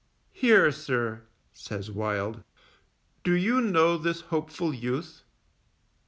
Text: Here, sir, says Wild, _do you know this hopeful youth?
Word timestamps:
Here, 0.33 0.71
sir, 0.71 1.21
says 1.53 1.91
Wild, 1.91 2.41
_do 3.23 3.39
you 3.39 3.61
know 3.61 3.99
this 3.99 4.21
hopeful 4.21 4.73
youth? 4.73 5.21